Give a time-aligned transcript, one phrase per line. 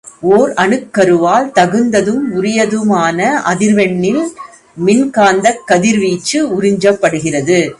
[0.29, 3.19] ஓர் அணுக்கருவால் தகுந்ததும் உரியதுமான
[3.43, 4.23] அதிர் வெண்ணில்
[4.85, 7.61] மின்காந்தக் கதிர்வீச்சு உறிஞ்சப்படுகிறது.